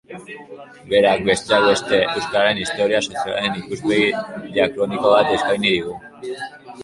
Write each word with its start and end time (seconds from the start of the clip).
Berak, 0.91 1.19
besteak 1.27 1.65
beste, 1.65 1.99
euskararen 2.13 2.61
historia 2.63 3.03
sozialaren 3.07 3.59
ikuspegi 3.61 4.07
diakroniko 4.57 5.15
bat 5.17 5.33
eskaini 5.35 5.75
digu. 5.77 5.99